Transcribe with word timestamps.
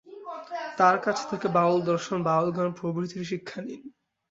তার 0.77 0.95
কাছ 1.05 1.17
থেকে 1.29 1.47
বাউল 1.55 1.79
দর্শন, 1.83 2.17
বাউল 2.23 2.49
গান 2.51 2.69
প্রভৃতির 2.79 3.23
শিক্ষা 3.31 3.59
নেন। 3.61 3.81